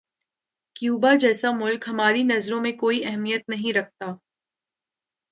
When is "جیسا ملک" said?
1.15-1.85